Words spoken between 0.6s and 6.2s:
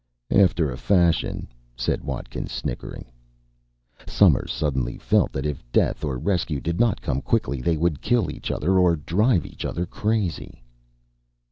a fashion," said Watkins, snickering. Somers suddenly felt that if death or